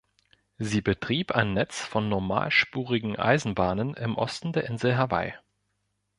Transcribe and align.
Sie 0.57 0.81
betrieb 0.81 1.31
ein 1.31 1.53
Netz 1.53 1.81
von 1.81 2.09
normalspurigen 2.09 3.17
Eisenbahnen 3.19 3.93
im 3.93 4.15
Osten 4.17 4.51
der 4.51 4.65
Insel 4.65 4.97
Hawaii. 4.97 5.35